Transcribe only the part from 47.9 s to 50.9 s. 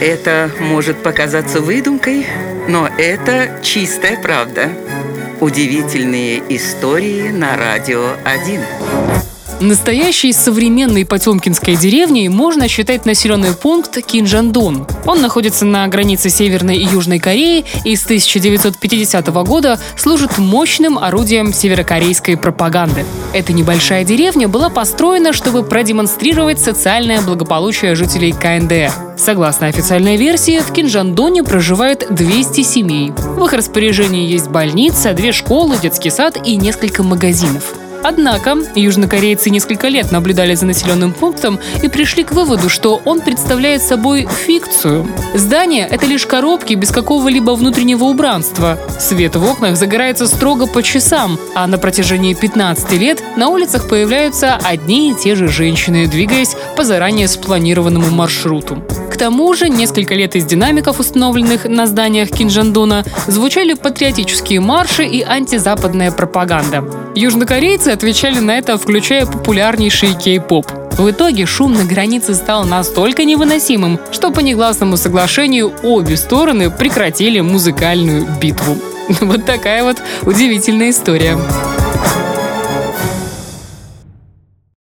убранства. Свет в окнах загорается строго по